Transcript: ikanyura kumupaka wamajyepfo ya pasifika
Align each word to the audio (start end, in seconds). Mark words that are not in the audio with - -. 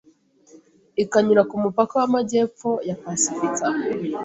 ikanyura 1.03 1.43
kumupaka 1.49 1.93
wamajyepfo 2.01 2.69
ya 2.87 2.95
pasifika 3.03 3.67